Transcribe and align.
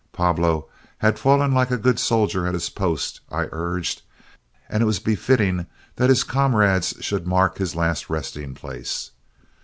Pablo 0.13 0.65
had 0.97 1.19
fallen 1.19 1.53
like 1.53 1.69
a 1.69 1.77
good 1.77 1.99
soldier 1.99 2.47
at 2.47 2.55
his 2.55 2.69
post, 2.71 3.21
I 3.31 3.47
urged, 3.51 4.01
and 4.67 4.81
it 4.81 4.87
was 4.87 4.97
befitting 4.97 5.67
that 5.97 6.09
his 6.09 6.23
comrades 6.23 6.95
should 7.01 7.27
mark 7.27 7.59
his 7.59 7.75
last 7.75 8.09
resting 8.09 8.55
place. 8.55 9.11